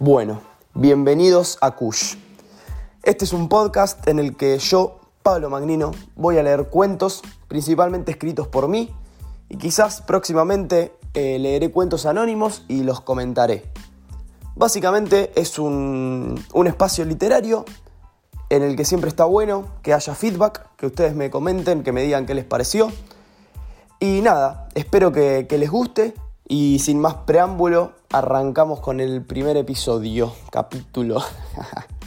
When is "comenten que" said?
21.28-21.90